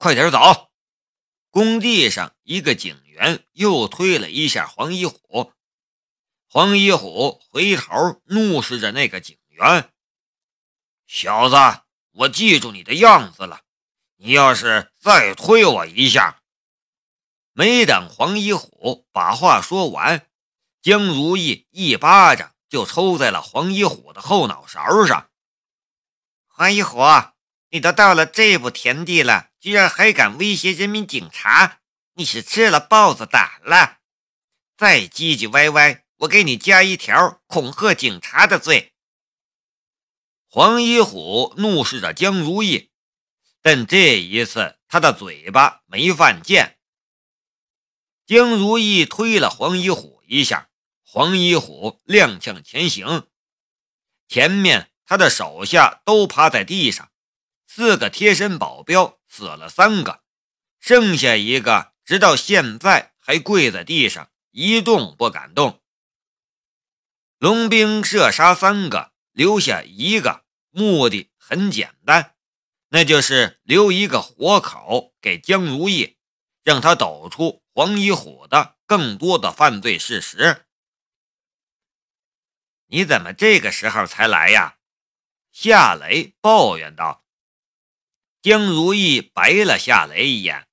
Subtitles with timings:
[0.00, 0.70] 快点走！
[1.50, 5.52] 工地上一个警员又推了一下黄一虎，
[6.48, 9.92] 黄一虎回头怒视着那个警员
[11.06, 11.56] ：“小子，
[12.12, 13.60] 我记住你的样子了，
[14.16, 16.40] 你要是再推我一下……”
[17.52, 20.26] 没等黄一虎把话说完，
[20.80, 25.30] 江如意一巴掌就抽在了黄一虎的后脑勺上。
[26.46, 27.00] 黄一虎，
[27.70, 29.50] 你都到了这步田地了！
[29.60, 31.80] 居然还敢威胁人民警察！
[32.14, 33.98] 你是吃了豹子胆了！
[34.76, 38.94] 再唧唧歪歪，我给你加一条恐吓警察的罪。
[40.48, 42.90] 黄一虎怒视着江如意，
[43.62, 46.78] 但这一次他的嘴巴没犯贱。
[48.26, 50.70] 江如意推了黄一虎一下，
[51.04, 53.28] 黄一虎踉跄前行，
[54.26, 57.12] 前面他的手下都趴在地上，
[57.72, 59.20] 四个贴身保镖。
[59.28, 60.24] 死了三个，
[60.80, 65.80] 剩下一个直到现在还跪在地上一动不敢动。
[67.38, 72.34] 龙兵射杀三个，留下一个，目的很简单，
[72.88, 76.18] 那就是留一个活口给江如意，
[76.64, 80.66] 让他抖出黄一虎的更多的犯罪事实。
[82.86, 84.78] 你怎么这个时候才来呀？
[85.52, 87.24] 夏雷抱怨道。
[88.42, 90.66] 江如意白了夏雷一眼：“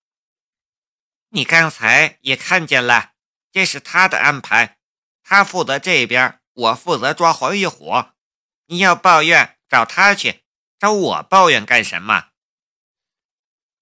[1.29, 3.13] 你刚才也看见了，
[3.51, 4.79] 这是他的安排，
[5.21, 8.05] 他负责这边，我负责抓黄一虎。
[8.67, 10.45] 你要抱怨，找他去，
[10.79, 12.29] 找我抱怨干什么？”“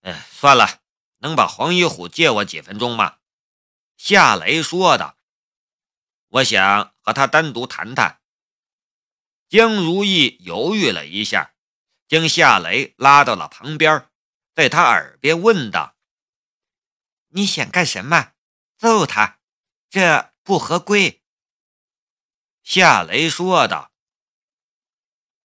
[0.01, 0.81] 嗯，算了，
[1.17, 3.17] 能把黄一虎借我几分钟吗？”
[3.97, 5.17] 夏雷说道。
[6.29, 8.19] “我想和他单独谈谈。”
[9.47, 11.54] 江如意犹豫了一下。
[12.07, 14.07] 将夏雷拉到了旁边，
[14.53, 15.95] 在他耳边问道
[17.33, 18.33] ：“你想干什么？
[18.77, 19.39] 揍他？
[19.89, 21.23] 这不合规。”
[22.61, 23.91] 夏雷说道：“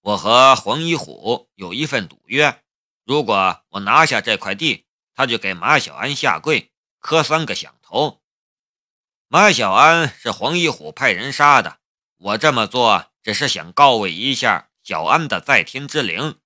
[0.00, 2.62] 我和黄一虎有一份赌约，
[3.04, 8.22] 如果我拿下这块地，他就给马小安下跪，磕三个响头。
[9.28, 11.81] 马小安是黄一虎派人杀的，
[12.16, 16.38] 我这么做只是想告慰一下小安的在天之灵。”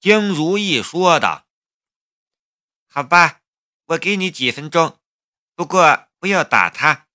[0.00, 1.46] 江如意说道
[2.88, 3.42] ：“好吧，
[3.84, 4.98] 我给你几分钟，
[5.54, 7.06] 不过不要打他。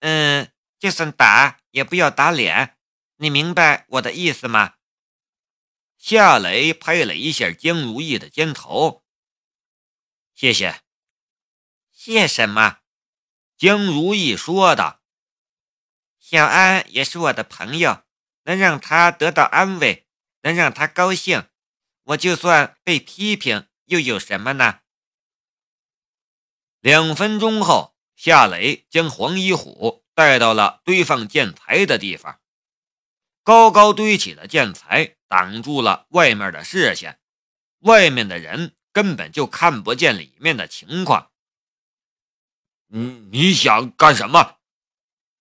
[0.00, 2.76] 嗯，就算打也不要打脸，
[3.16, 4.74] 你明白我的意思吗？”
[5.96, 9.02] 夏雷拍了一下江如意的肩头
[10.34, 10.82] ：“谢谢。
[11.90, 12.80] ”“谢什么？”
[13.56, 15.00] 江如意说道
[16.20, 18.04] ：“小安也是我的朋友，
[18.42, 20.06] 能让他得到安慰，
[20.42, 21.46] 能让他高兴。”
[22.10, 24.80] 我就算被批评，又有什么呢？
[26.80, 32.40] 两分钟后，夏雷将黄一虎带到了堆放建材的地方。
[33.44, 37.20] 高高堆起的建材挡住了外面的视线，
[37.80, 41.30] 外面的人根本就看不见里面的情况。
[42.88, 44.58] 你你想干什么？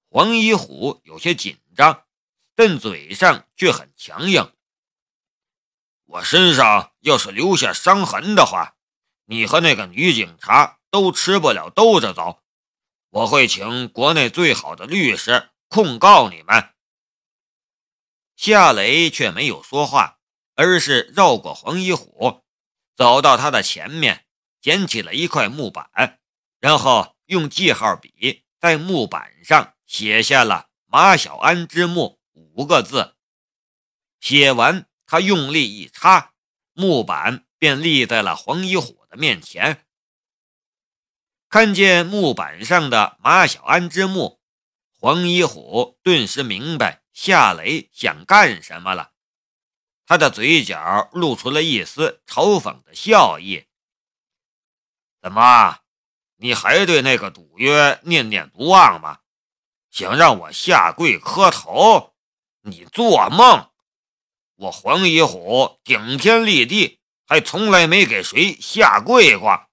[0.10, 2.06] 黄一虎有些紧张，
[2.54, 4.54] 但嘴上却很强硬。
[6.12, 8.76] 我身上要是留下伤痕的话，
[9.26, 12.42] 你和那个女警察都吃不了兜着走。
[13.12, 16.74] 我会请国内最好的律师控告你们。
[18.36, 20.18] 夏雷却没有说话，
[20.56, 22.42] 而是绕过黄一虎，
[22.96, 24.26] 走到他的前面，
[24.60, 26.20] 捡起了一块木板，
[26.60, 33.16] 然后用记号笔在木板上写下了“马小安之墓”五个字。
[34.20, 34.89] 写完。
[35.10, 36.34] 他用力一插，
[36.74, 39.88] 木板便立在了黄一虎的面前。
[41.50, 44.40] 看见木板上的“马小安之墓”，
[44.94, 49.14] 黄一虎顿时明白夏雷想干什么了。
[50.06, 53.66] 他的嘴角露出了一丝嘲讽的笑意
[55.24, 55.80] ：“怎么，
[56.36, 59.22] 你还对那个赌约念念不忘吗？
[59.90, 62.14] 想让我下跪磕头？
[62.62, 63.66] 你做梦！”
[64.60, 69.70] 我黄一虎顶天立地，还从来没给谁下跪过。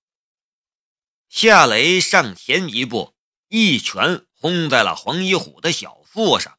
[1.29, 3.13] 夏雷上前一步，
[3.49, 6.57] 一拳轰在了黄一虎的小腹上。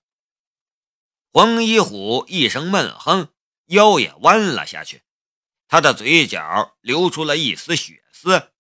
[1.32, 3.30] 黄一虎一声闷哼，
[3.68, 5.04] 腰也弯了下去，
[5.70, 8.52] 他的嘴角流出了一丝血丝，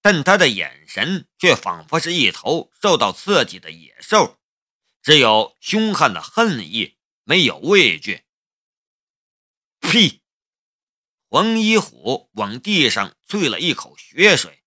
[0.00, 4.38] 但他的眼神却仿佛是一头受到刺激的野兽，
[5.02, 8.22] 只有凶悍的恨意，没有畏惧。
[9.82, 10.22] 呸！
[11.28, 14.62] 黄一虎往地上啐了一口血水。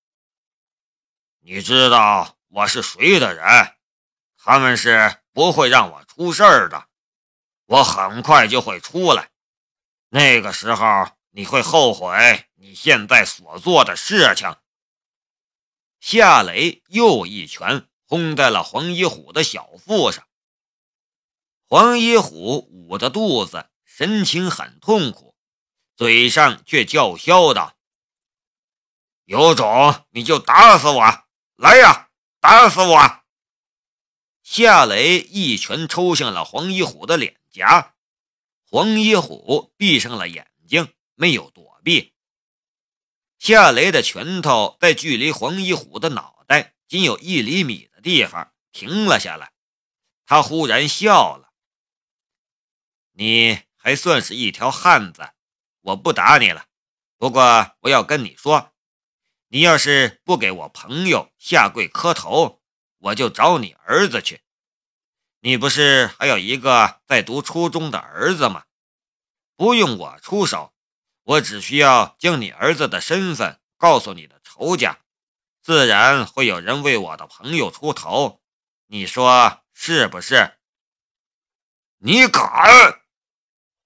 [1.40, 3.76] 你知道我是谁的人？
[4.36, 6.90] 他们是不会让我出事儿的。
[7.66, 9.32] 我很快就会出来，
[10.10, 10.86] 那个时候
[11.32, 14.56] 你会后悔你现在所做的事情。
[16.00, 20.28] 夏雷又一拳轰在了黄一虎的小腹上。
[21.68, 25.38] 黄一虎捂着肚子，神情很痛苦，
[25.96, 27.78] 嘴上却叫嚣道
[29.24, 31.26] ：“有种你就打死我！”
[31.56, 32.10] 来呀，
[32.42, 33.24] 打死我！
[34.44, 37.96] 夏雷一拳抽向了黄一虎的脸颊，
[38.70, 42.14] 黄一虎闭上了眼睛，没有躲避。
[43.40, 49.54] 夏雷的拳头在距离黄一虎的脑袋仅有一厘米的地方停了下来，
[50.26, 51.54] 他忽然笑了
[53.16, 55.30] ：“你还算是一条汉子，
[55.82, 56.66] 我不打你了。
[57.20, 58.72] 不过我要跟你说。”
[59.50, 62.64] 你要是不给我朋友下跪磕头，
[62.98, 64.42] 我就找你儿子去。
[65.42, 68.66] 你不是还有一个在读初中的儿子吗？
[69.56, 70.74] 不用我出手，
[71.24, 74.98] 我只需要将你儿子的身份告诉你的仇家，
[75.62, 78.42] 自然会有人为我的朋友出头。
[78.88, 80.58] 你说是不是？
[82.00, 83.05] 你敢！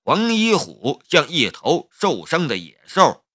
[0.10, 3.28] 黄一虎像一头受伤的野兽。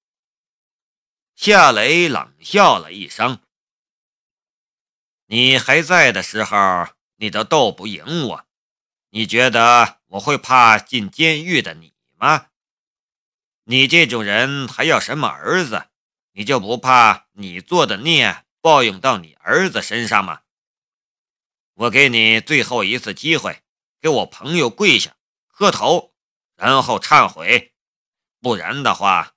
[1.36, 3.38] 夏雷冷笑了一声
[5.26, 8.46] ：“你还在的时候，你都斗不赢我。
[9.10, 12.48] 你觉得我会怕进监狱的你吗？
[13.66, 15.90] 你这种人还要什么儿子？
[16.32, 20.40] 你就不怕你做的孽报应到你儿子身上吗？
[21.74, 23.62] 我给你最后一次机会，
[24.00, 25.16] 给我朋友跪下
[25.46, 26.13] 磕头，
[26.56, 27.74] 然后忏悔，
[28.40, 29.32] 不然的话。”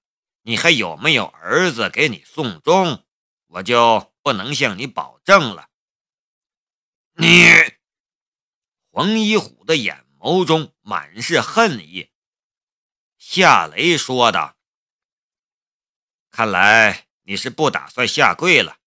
[0.47, 3.05] 你还有没有儿子给你送终？
[3.47, 5.67] 我就不能向你保证了。
[7.15, 7.43] 你，
[8.89, 12.13] 黄一虎的眼眸中满是恨意。
[13.17, 14.55] 夏雷说道
[16.31, 18.77] ：“看来你是不打算下跪了。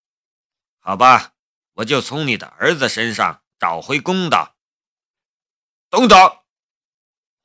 [0.78, 1.34] 好吧，
[1.74, 4.56] 我就从你的儿子身上找回公道。”
[5.90, 6.39] 等等！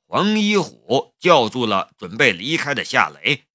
[0.08, 3.46] 黄一虎叫住了准备离开的夏雷。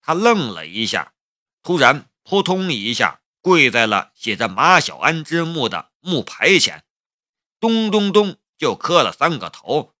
[0.00, 1.14] 他愣了一下，
[1.62, 6.84] 突然扑通一下跪在了写着“马小安之墓”的木牌前，
[7.60, 9.94] 咚咚咚就磕了三个头，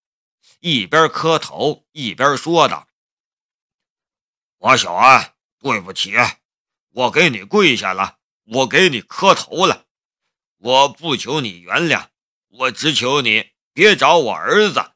[0.58, 2.88] 一边磕头一边说道
[4.58, 6.14] ：“马小安，对不起，
[6.90, 9.86] 我给你跪下了，我给你磕头了，
[10.58, 12.08] 我不求你原谅，
[12.48, 14.91] 我只求你别找我儿子。”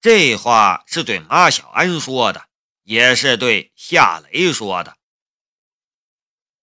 [0.00, 2.50] 这话是对马小安说的。
[2.82, 4.96] 也是对夏雷说的。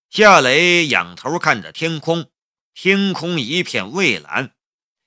[0.09, 2.29] 夏雷仰头看着天空，
[2.73, 4.53] 天空一片蔚蓝，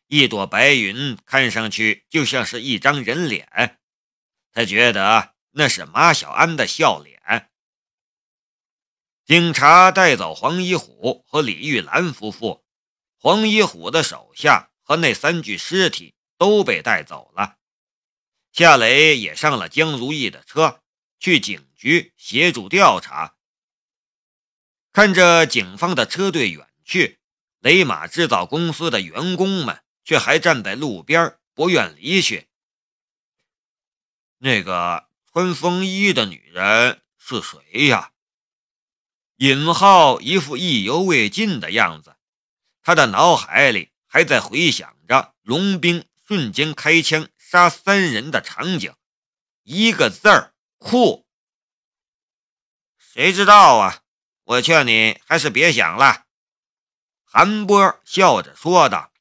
[0.07, 3.81] 一朵白云看上去就像是一张人脸。
[4.51, 7.51] 他觉得那是马小安的笑脸。
[9.27, 12.65] 警察带走黄一虎和李玉兰夫妇，
[13.19, 17.59] 黄一虎的手下和那三具尸体都被带走了。
[18.53, 20.83] 夏雷也上了江如意的车。
[21.23, 23.35] 去警局协助调查。
[24.91, 27.19] 看着警方的车队远去，
[27.59, 32.49] 雷马制造公司的员工们却还站在路边不愿离去。
[34.39, 38.13] 那个穿风衣的女人是谁呀？
[39.37, 42.17] 尹浩一副意犹未尽的样子，
[42.83, 48.95] 他的脑海里还在回想着龙兵瞬间开枪杀三人的场景，
[49.65, 50.55] 一个字儿。
[50.79, 51.27] 酷，
[52.97, 54.05] 谁知道啊？
[54.45, 56.27] 我劝你还是别想了。”
[57.27, 59.13] 韩波笑着说道，“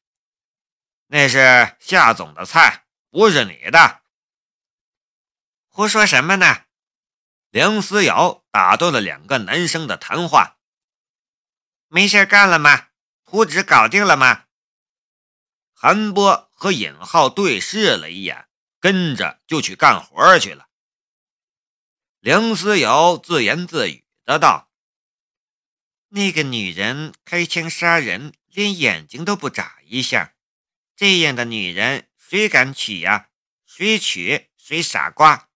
[1.10, 4.04] 那是夏总的菜，不是你的。”
[5.66, 6.66] 胡说什么呢？
[7.50, 10.60] 梁思瑶打断了两个男生的谈话。
[11.90, 12.90] “没事干了吗？
[13.26, 14.46] 图纸搞定了吗？”
[15.74, 18.50] 韩波和尹浩对视了一眼，
[18.82, 20.68] 跟着就去干活去了。
[22.20, 24.70] 梁思瑶自言自语的道
[26.12, 30.36] ：“那个女人开枪杀人，连眼睛都不眨一下，
[30.98, 33.30] 这样的女人谁敢娶呀？
[33.66, 35.48] 谁娶谁傻瓜。”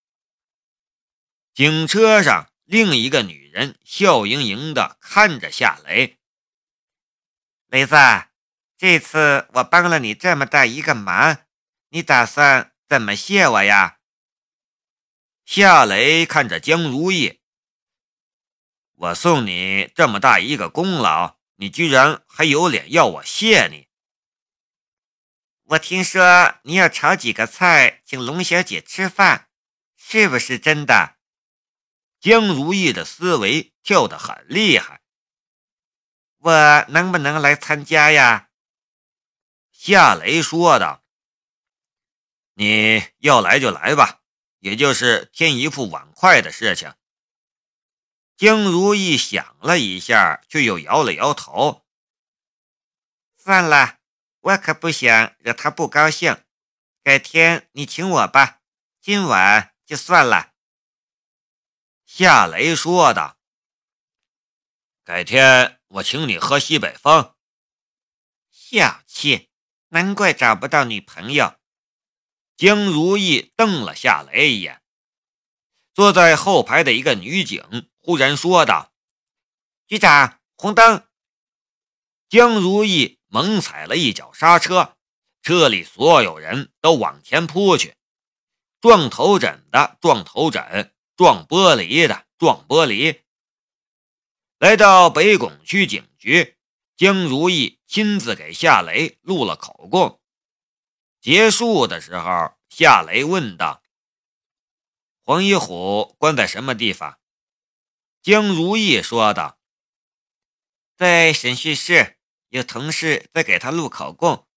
[1.54, 6.18] 警车上，另一个女人笑盈盈的看着夏雷
[7.68, 7.96] ：“雷子，
[8.84, 11.46] 这次我帮了你这么大一个忙，
[11.92, 14.00] 你打算怎么谢我呀？”
[15.48, 17.40] 夏雷看着江如意，
[18.96, 23.88] 我送你这么大一个功劳，你居然还有脸要我谢你？
[25.64, 29.48] 我听说你要炒几个菜请龙小姐吃饭，
[29.96, 31.16] 是不是真的？
[32.20, 35.00] 江如意的思维跳得很厉害。
[36.40, 38.50] 我能不能来参加呀？
[39.86, 41.04] 夏雷说道
[42.56, 44.22] ：“你要来就来吧，
[44.60, 46.96] 也就是添一副碗筷的事情。”
[48.38, 51.86] 江如意想了一下，却又摇了摇头
[53.36, 54.00] ：“算了，
[54.40, 56.46] 我可不想惹他不高兴。
[57.02, 58.62] 改天你请我吧，
[59.02, 60.54] 今晚就算了。”
[62.08, 63.38] 夏雷说道
[65.04, 67.36] ：“改天我请你喝西北风。”
[68.50, 69.50] 小气。
[69.94, 71.56] 难怪找不到女朋友。
[72.58, 74.82] 江如意瞪了夏雷一眼。
[75.94, 78.92] 坐在后排的一个女警忽然说道
[79.88, 81.08] ：“局长，红灯！”
[82.28, 84.98] 江如意猛踩了一脚刹车，
[85.44, 87.96] 车里所有人都往前扑去，
[88.82, 93.22] 撞头枕的撞头枕，撞玻璃的撞玻璃。
[94.58, 96.58] 来到北拱区警局。
[97.04, 100.22] 江如意亲自给夏雷录了口供。
[101.20, 103.84] 结束的时候，夏雷问道
[105.22, 107.20] ：“黄一虎关在什么地方？”
[108.24, 109.60] 江如意说道
[110.96, 114.48] ：“在审讯室，有同事在给他录口供。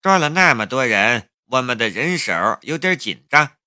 [0.00, 3.58] 抓了那么多人，我们的人手有点紧张，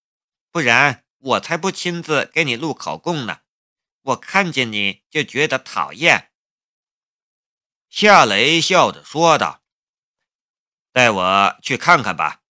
[0.49, 3.41] 不然我才不亲自给你录口供呢。
[4.01, 6.25] 我看见你就觉得讨厌。”
[7.89, 9.63] 夏雷笑着说道
[10.93, 12.43] ：“带我去看看吧。”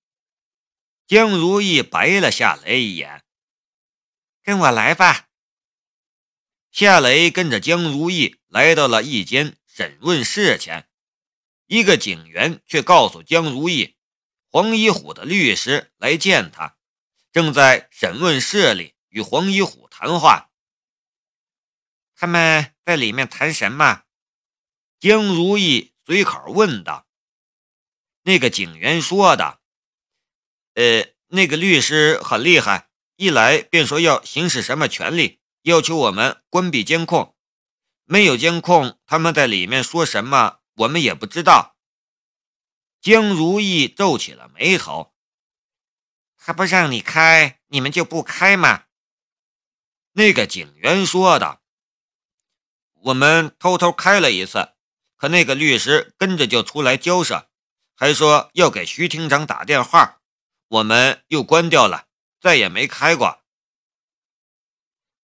[1.07, 3.23] 江如意白了夏雷一眼
[4.43, 5.29] ：“跟我来吧。”
[6.71, 10.89] 夏雷跟着江如意来到了一间审问室前，
[11.67, 13.97] 一个警员却告诉江如意，
[14.49, 16.77] 黄一虎的律师来见他，
[17.31, 20.51] 正在审问室里与黄一虎谈话。
[22.13, 24.03] 他们在里面谈什么？
[24.99, 27.07] 江如意随口问道
[28.23, 29.61] ：“那个警员说的，
[30.73, 37.33] 呃，那个律师很厉害，一来便说要行使什么权利，要求我们关闭监控。
[38.03, 41.77] 没有监控，他们在里面说什么，我们也不知道。”
[42.99, 45.13] 江如意皱起了眉头
[46.35, 48.83] ：“他不让你开，你们就不开吗？”
[50.11, 51.61] 那个警员说的
[53.03, 54.73] ：“我们偷偷开了一次。”
[55.19, 57.49] 可那个律师跟着就出来交涉，
[57.93, 60.21] 还说要给徐厅长打电话，
[60.69, 62.07] 我们又关掉了，
[62.39, 63.41] 再也没开过。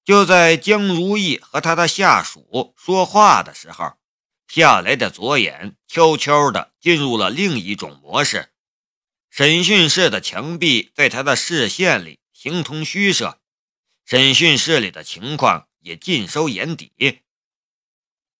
[0.03, 3.93] 就在江如意和他的下属说话的时候，
[4.49, 8.51] 夏雷的左眼悄悄地进入了另一种模式，
[9.29, 13.39] 审讯室的墙壁在他的视线里形同虚设，
[14.05, 16.91] 审讯室里的情况也尽收眼底。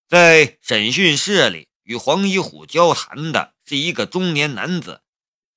[0.08, 5.02] 在审讯室里，与黄一虎交谈的是一个中年男子，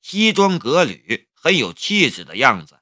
[0.02, 2.80] 西装革履，很有气质的样子。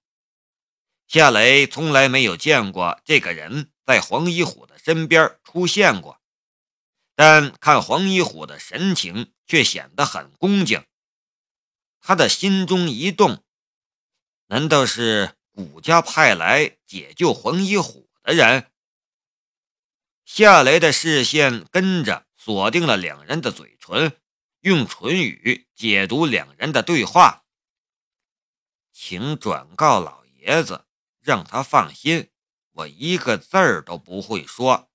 [1.08, 6.22] 夏雷从来没有见过这个人在黄一虎的身边出现过，
[7.16, 10.86] 但看黄一虎的神情却显得很恭敬。
[12.00, 13.44] 他的心中一动，
[14.46, 18.72] 难道是谷家派来解救黄一虎的人？
[20.30, 24.20] 夏雷的视线跟着锁定了两人的嘴唇，
[24.60, 27.46] 用唇语解读两人的对话。
[28.92, 30.86] 请转告老爷子，
[31.22, 32.30] 让他放心，
[32.74, 34.92] 我一个字儿都不会说。”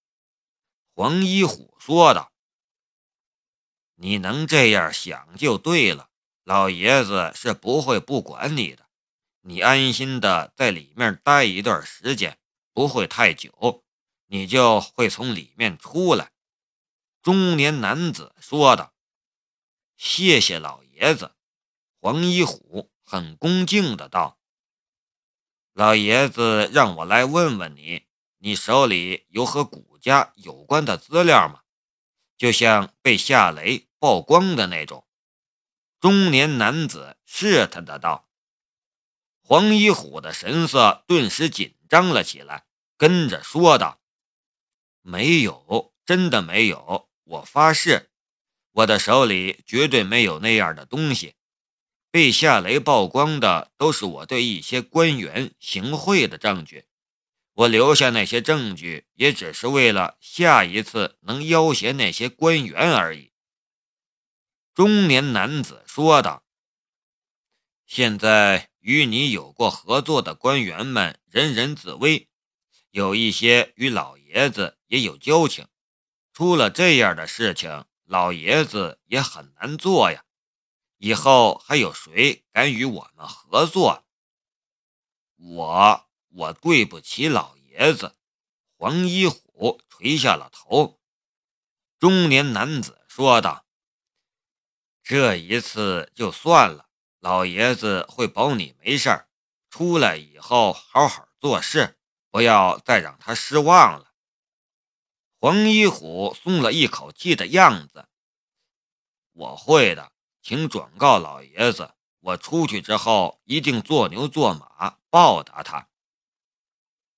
[0.95, 2.31] 黄一虎说道。
[3.97, 6.11] “你能这样想就对了，
[6.45, 8.87] 老爷子是不会不管你的。
[9.41, 12.39] 你安心的在里面待一段时间，
[12.75, 13.82] 不会太久。”
[14.33, 16.33] 你就会从里面出来。”
[17.21, 18.95] 中年男子说道。
[19.99, 21.37] “谢谢老爷子。”
[22.01, 24.39] 黄一虎很恭敬的道。
[25.75, 28.07] “老爷子让我来问问你，
[28.39, 31.61] 你手里有和谷家有关的资料吗？
[32.39, 35.07] 就像被夏雷曝光的那种。”
[36.01, 38.31] 中年男子试探的道。
[39.43, 42.65] 黄一虎的神色顿时紧张了起来，
[42.97, 44.02] 跟着说道。
[45.03, 47.09] 没有，真的没有。
[47.25, 48.11] 我发誓，
[48.73, 51.35] 我的手里绝对没有那样的东西。
[52.11, 56.85] 被夏雷曝光的都是我对一些官员行贿的证据。
[57.55, 63.33] 我留下那些证据，也只是为了下一次能要挟那些官员而已。”
[64.75, 66.45] 中年男子说道。
[67.87, 72.29] “现在与你有过合作的官员们人人自危，
[72.91, 75.67] 有一些与老爷子也有交情。
[76.35, 80.23] 出了这样的事情，老爷子也很难做呀。
[80.99, 84.05] 以后还有谁敢与我们合作？”
[85.37, 88.17] 我我对不起老爷子，
[88.77, 91.01] 黄一虎垂下了头。
[91.99, 93.65] 中年男子说道
[95.03, 99.31] ：“这一次就算了，老爷子会保你没事儿。
[99.71, 101.99] 出来以后好好做事，
[102.31, 104.12] 不要再让他失望了。”
[105.43, 108.07] 黄一虎松了一口气的样子。
[109.33, 111.95] 我会的，请转告老爷子。
[112.21, 115.89] 我出去之后，一定做牛做马报答他。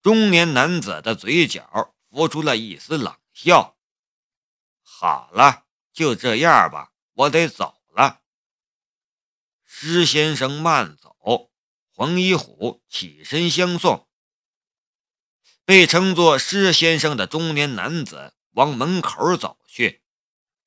[0.01, 3.77] 中年男子的嘴角浮出了一丝冷笑。
[4.81, 8.23] 好了，就这样吧，我得走了。
[9.67, 11.51] 施先生慢走。
[11.91, 14.04] 黄一虎起身相送。
[15.67, 20.03] 被称作施先生的中年男子往门口走去，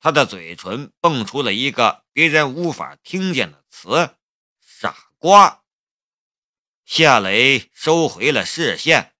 [0.00, 4.16] 他的嘴唇蹦出了一个别人无法听见的词。
[4.60, 5.62] 傻瓜！
[6.84, 9.14] 夏雷收回了视线。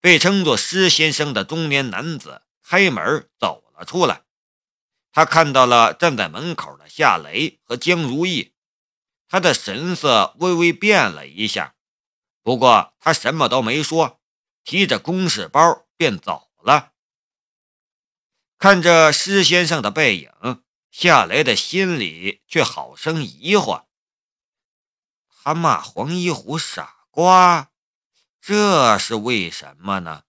[0.00, 4.24] 被称作施先生的中年男子开门走了出来。
[5.12, 8.54] 他看到了站在门口的夏雷和江如意，
[9.28, 11.76] 他的神色微微变了一下。
[12.42, 14.20] 不过他什么都没说，
[14.64, 16.92] 提着公事包便走了。
[18.58, 23.84] 看着施先生的背影，夏雷的心里却好生疑惑。
[25.28, 27.70] 他骂黄一虎傻瓜，
[28.40, 30.24] 这是为什么呢？